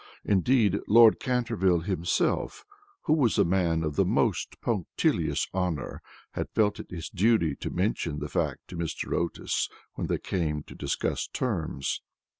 Indeed, 0.25 0.79
Lord 0.87 1.19
Canterville 1.19 1.81
himself, 1.81 2.65
who 3.03 3.13
was 3.13 3.37
a 3.37 3.45
man 3.45 3.83
of 3.83 3.97
the 3.97 4.03
most 4.03 4.59
punctilious 4.59 5.45
honor, 5.53 6.01
had 6.31 6.49
felt 6.55 6.79
it 6.79 6.89
his 6.89 7.07
duty 7.07 7.55
to 7.57 7.69
mention 7.69 8.17
the 8.17 8.27
fact 8.27 8.67
to 8.69 8.75
Mr. 8.77 9.15
Otis 9.15 9.69
when 9.93 10.07
they 10.07 10.17
came 10.17 10.63
to 10.63 10.73
discuss 10.73 11.27
terms. 11.27 12.01